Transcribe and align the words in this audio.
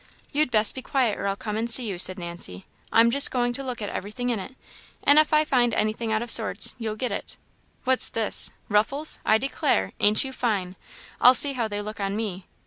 "You'd 0.31 0.49
best 0.49 0.73
be 0.73 0.81
quiet, 0.81 1.19
or 1.19 1.27
I'll 1.27 1.35
come 1.35 1.55
and 1.57 1.69
see 1.69 1.85
you," 1.87 1.99
said 1.99 2.17
Nancy; 2.17 2.65
"I'm 2.91 3.11
just 3.11 3.29
going 3.29 3.53
to 3.53 3.63
look 3.63 3.83
at 3.83 3.89
everything 3.89 4.31
in 4.31 4.39
it, 4.39 4.55
and 5.03 5.19
if 5.19 5.31
I 5.31 5.45
find 5.45 5.75
anything 5.75 6.11
out 6.11 6.23
of 6.23 6.31
sorts, 6.31 6.73
you'll 6.79 6.95
get 6.95 7.11
it. 7.11 7.37
What's 7.83 8.09
this? 8.09 8.49
ruffles, 8.67 9.19
I 9.23 9.37
declare! 9.37 9.91
ain't 9.99 10.23
you 10.23 10.33
fine! 10.33 10.75
I'll 11.21 11.35
see 11.35 11.53
how 11.53 11.67
they 11.67 11.83
look 11.83 11.99
on 11.99 12.15
me. 12.15 12.47